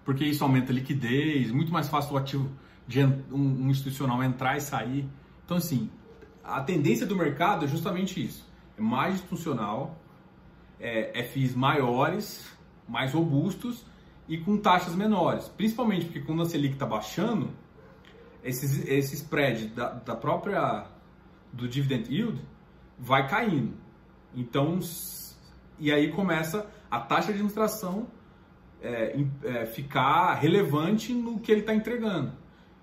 Porque 0.05 0.27
isso 0.27 0.45
aumenta 0.45 0.71
a 0.71 0.75
liquidez, 0.75 1.51
muito 1.51 1.73
mais 1.73 1.89
fácil 1.89 2.13
o 2.13 2.19
ativo 2.19 2.51
de 2.87 3.03
um 3.03 3.71
institucional 3.71 4.23
entrar 4.23 4.59
e 4.59 4.61
sair. 4.61 5.09
Então, 5.47 5.57
assim, 5.57 5.89
a 6.45 6.61
tendência 6.61 7.07
do 7.07 7.17
mercado 7.17 7.65
é 7.65 7.69
justamente 7.69 8.23
isso. 8.23 8.47
É 8.77 8.83
mais 8.83 9.15
institucional, 9.15 9.99
é, 10.81 11.23
FIs 11.25 11.55
maiores, 11.55 12.47
mais 12.89 13.13
robustos 13.13 13.85
e 14.29 14.39
com 14.39 14.57
taxas 14.57 14.95
menores. 14.95 15.49
Principalmente 15.49 16.07
porque 16.07 16.21
quando 16.21 16.43
a 16.43 16.47
Selic 16.47 16.75
está 16.75 16.87
baixando, 16.87 17.51
esses, 18.45 18.87
esse 18.87 19.15
spread 19.17 19.69
da, 19.69 19.91
da 19.91 20.15
própria 20.15 20.87
do 21.53 21.69
dividend 21.69 22.13
yield 22.13 22.41
vai 22.99 23.29
caindo. 23.29 23.75
Então, 24.35 24.79
e 25.79 25.91
aí 25.91 26.13
começa 26.13 26.67
a 26.91 27.01
taxa 27.01 27.29
de 27.29 27.33
administração 27.33 28.07
é, 28.81 29.17
é, 29.45 29.67
ficar 29.67 30.35
relevante 30.35 31.13
no 31.13 31.39
que 31.41 31.51
ele 31.51 31.61
está 31.61 31.75
entregando. 31.75 32.33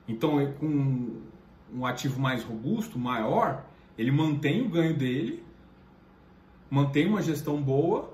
Então, 0.07 0.53
com 0.53 1.21
um 1.73 1.85
ativo 1.85 2.19
mais 2.19 2.43
robusto, 2.43 2.99
maior, 2.99 3.65
ele 3.97 4.11
mantém 4.11 4.65
o 4.65 4.69
ganho 4.69 4.95
dele 4.95 5.44
mantém 6.69 7.07
uma 7.07 7.22
gestão 7.22 7.62
boa 7.62 8.13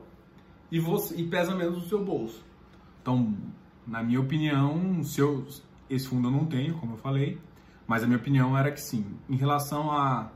e, 0.72 0.79
você, 0.79 1.15
e 1.15 1.27
pesa 1.27 1.55
menos 1.55 1.75
no 1.75 1.88
seu 1.88 2.03
bolso. 2.03 2.43
Então, 3.01 3.36
na 3.86 4.03
minha 4.03 4.20
opinião, 4.20 5.03
se 5.03 5.20
eu, 5.20 5.46
esse 5.89 6.08
fundo 6.08 6.27
eu 6.27 6.31
não 6.31 6.46
tenho, 6.46 6.75
como 6.75 6.93
eu 6.93 6.98
falei, 6.98 7.39
mas 7.88 8.03
a 8.03 8.08
minha 8.08 8.17
opinião 8.17 8.58
era 8.58 8.72
que 8.72 8.79
sim. 8.79 9.05
Em 9.29 9.36
relação 9.36 9.91
a, 9.91 10.31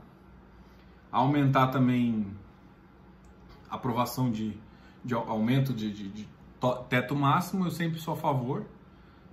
a 1.10 1.18
aumentar 1.18 1.68
também 1.68 2.26
a 3.70 3.76
aprovação 3.76 4.30
de, 4.30 4.56
de 5.04 5.14
aumento 5.14 5.72
de, 5.72 5.90
de, 5.90 6.08
de, 6.08 6.28
teto 6.88 7.14
máximo, 7.14 7.64
eu 7.64 7.70
sempre 7.70 7.98
sou 7.98 8.14
a 8.14 8.16
favor. 8.16 8.64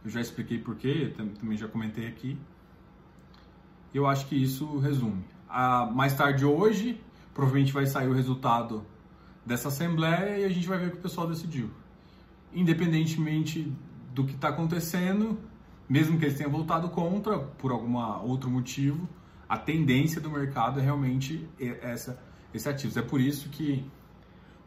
Eu 0.03 0.09
já 0.09 0.21
expliquei 0.21 0.59
porquê, 0.59 1.13
também 1.39 1.57
já 1.57 1.67
comentei 1.67 2.07
aqui. 2.07 2.37
Eu 3.93 4.07
acho 4.07 4.25
que 4.27 4.35
isso 4.35 4.77
resume. 4.79 5.23
Ah, 5.49 5.89
mais 5.93 6.15
tarde 6.15 6.45
hoje, 6.45 6.99
Provavelmente 7.33 7.73
vai 7.73 7.85
sair 7.85 8.07
o 8.07 8.13
resultado 8.13 8.85
dessa 9.45 9.67
assembleia 9.67 10.39
e 10.39 10.45
a 10.45 10.49
gente 10.49 10.67
vai 10.67 10.77
ver 10.77 10.87
o 10.87 10.91
que 10.91 10.97
o 10.97 11.01
pessoal 11.01 11.27
decidiu. 11.27 11.69
Independentemente 12.53 13.71
do 14.13 14.23
que 14.23 14.33
está 14.33 14.49
acontecendo, 14.49 15.39
mesmo 15.89 16.17
que 16.17 16.25
eles 16.25 16.37
tenham 16.37 16.51
voltado 16.51 16.89
contra 16.89 17.39
por 17.39 17.71
algum 17.71 17.97
outro 18.25 18.49
motivo, 18.49 19.07
a 19.49 19.57
tendência 19.57 20.21
do 20.21 20.29
mercado 20.29 20.79
é 20.79 20.83
realmente 20.83 21.47
essa, 21.81 22.19
esse 22.53 22.69
ativos. 22.69 22.95
É 22.97 23.01
por 23.01 23.19
isso 23.19 23.49
que 23.49 23.85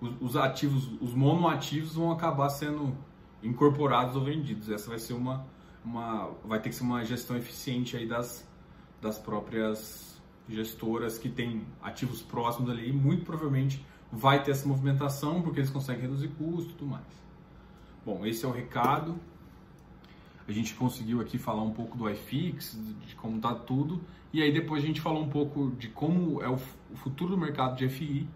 os, 0.00 0.14
os 0.20 0.36
ativos, 0.36 0.90
os 1.00 1.14
monoativos 1.14 1.94
vão 1.94 2.12
acabar 2.12 2.48
sendo 2.50 2.96
incorporados 3.42 4.16
ou 4.16 4.24
vendidos. 4.24 4.68
Essa 4.68 4.88
vai 4.88 4.98
ser 4.98 5.14
uma, 5.14 5.46
uma 5.84 6.30
vai 6.44 6.60
ter 6.60 6.68
que 6.68 6.74
ser 6.74 6.82
uma 6.82 7.04
gestão 7.04 7.36
eficiente 7.36 7.96
aí 7.96 8.06
das, 8.06 8.46
das 9.00 9.18
próprias 9.18 10.15
gestoras 10.48 11.18
que 11.18 11.28
têm 11.28 11.66
ativos 11.82 12.22
próximos 12.22 12.70
ali 12.70 12.92
muito 12.92 13.24
provavelmente 13.24 13.84
vai 14.10 14.42
ter 14.42 14.52
essa 14.52 14.66
movimentação 14.66 15.42
porque 15.42 15.60
eles 15.60 15.70
conseguem 15.70 16.02
reduzir 16.02 16.28
custo 16.28 16.70
e 16.70 16.74
tudo 16.74 16.90
mais. 16.90 17.04
Bom, 18.04 18.24
esse 18.24 18.44
é 18.44 18.48
o 18.48 18.52
recado. 18.52 19.18
A 20.48 20.52
gente 20.52 20.74
conseguiu 20.74 21.20
aqui 21.20 21.38
falar 21.38 21.62
um 21.62 21.72
pouco 21.72 21.98
do 21.98 22.08
iFix, 22.08 22.78
de 23.04 23.16
como 23.16 23.36
está 23.36 23.52
tudo, 23.52 24.00
e 24.32 24.40
aí 24.40 24.52
depois 24.52 24.82
a 24.82 24.86
gente 24.86 25.00
falou 25.00 25.22
um 25.22 25.28
pouco 25.28 25.72
de 25.72 25.88
como 25.88 26.40
é 26.40 26.48
o 26.48 26.56
futuro 26.94 27.30
do 27.30 27.38
mercado 27.38 27.76
de 27.76 27.88
FI 27.88 28.28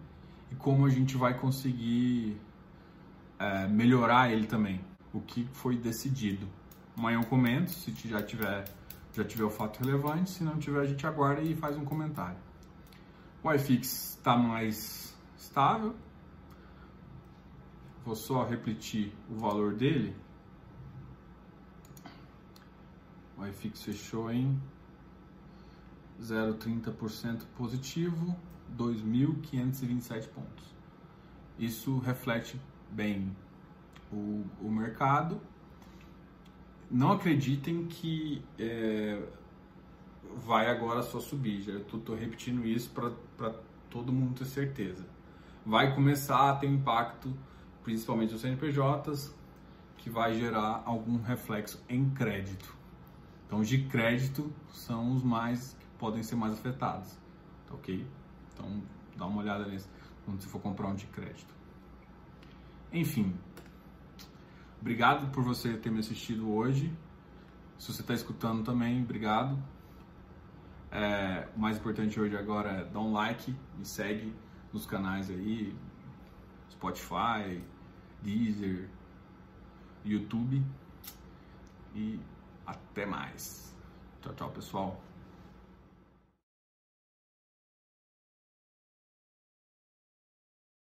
e 0.51 0.55
como 0.55 0.85
a 0.85 0.89
gente 0.89 1.15
vai 1.15 1.33
conseguir 1.39 2.35
é, 3.39 3.65
melhorar 3.67 4.29
ele 4.29 4.45
também, 4.45 4.81
o 5.13 5.21
que 5.21 5.47
foi 5.53 5.77
decidido. 5.77 6.45
Amanhã 6.97 7.19
eu 7.19 7.25
comento, 7.25 7.71
se 7.71 7.93
já 8.09 8.21
tiver, 8.21 8.65
já 9.13 9.23
tiver 9.23 9.43
o 9.43 9.49
fato 9.49 9.83
relevante, 9.83 10.29
se 10.29 10.43
não 10.43 10.57
tiver 10.57 10.81
a 10.81 10.85
gente 10.85 11.05
aguarda 11.05 11.41
e 11.41 11.55
faz 11.55 11.77
um 11.77 11.85
comentário. 11.85 12.39
O 13.43 13.51
iFix 13.53 14.17
está 14.17 14.37
mais 14.37 15.15
estável, 15.37 15.95
vou 18.05 18.15
só 18.15 18.45
repetir 18.45 19.11
o 19.29 19.35
valor 19.35 19.73
dele, 19.75 20.15
O 23.41 23.47
iFix 23.47 23.81
fechou 23.81 24.31
em 24.31 24.61
0,30% 26.21 27.43
positivo, 27.57 28.37
2.527 28.77 30.27
pontos. 30.27 30.63
Isso 31.57 31.97
reflete 31.97 32.61
bem 32.91 33.35
o, 34.13 34.45
o 34.61 34.69
mercado. 34.69 35.41
Não 36.91 37.13
acreditem 37.13 37.85
que 37.85 38.43
é, 38.59 39.25
vai 40.45 40.69
agora 40.69 41.01
só 41.01 41.21
subir. 41.21 41.61
Já 41.61 41.77
estou 41.77 42.15
repetindo 42.15 42.65
isso 42.65 42.91
para 42.91 43.53
todo 43.89 44.11
mundo 44.11 44.39
ter 44.39 44.45
certeza. 44.45 45.05
Vai 45.65 45.95
começar 45.95 46.49
a 46.49 46.55
ter 46.55 46.67
impacto, 46.67 47.33
principalmente 47.81 48.33
nos 48.33 48.41
CNPJs, 48.41 49.33
que 49.97 50.09
vai 50.09 50.33
gerar 50.33 50.83
algum 50.85 51.21
reflexo 51.21 51.81
em 51.87 52.09
crédito. 52.09 52.75
Então, 53.47 53.61
de 53.61 53.83
crédito 53.85 54.51
são 54.69 55.13
os 55.13 55.23
mais 55.23 55.77
que 55.79 55.85
podem 55.97 56.23
ser 56.23 56.35
mais 56.35 56.53
afetados, 56.53 57.17
tá 57.67 57.73
ok? 57.75 58.05
Então, 58.53 58.81
dá 59.15 59.25
uma 59.25 59.41
olhada 59.41 59.65
nisso 59.65 59.89
quando 60.25 60.41
você 60.41 60.47
for 60.49 60.59
comprar 60.59 60.87
um 60.87 60.95
de 60.95 61.05
crédito. 61.07 61.53
Enfim, 62.91 63.33
obrigado 64.81 65.31
por 65.31 65.43
você 65.43 65.77
ter 65.77 65.89
me 65.91 65.99
assistido 65.99 66.51
hoje. 66.51 66.91
Se 67.77 67.93
você 67.93 68.01
está 68.01 68.13
escutando 68.13 68.63
também, 68.63 69.01
obrigado. 69.01 69.57
É, 70.91 71.47
o 71.55 71.59
mais 71.59 71.77
importante 71.77 72.19
hoje 72.19 72.35
agora 72.35 72.69
é 72.69 72.83
dar 72.85 72.99
um 72.99 73.13
like, 73.13 73.55
me 73.77 73.85
segue 73.85 74.35
nos 74.73 74.85
canais 74.85 75.29
aí, 75.29 75.73
Spotify, 76.69 77.63
Deezer, 78.21 78.89
YouTube 80.03 80.63
e 81.95 82.19
até 82.65 83.05
mais. 83.05 83.73
Tchau, 84.21 84.33
tchau, 84.33 84.49
pessoal. 84.49 85.10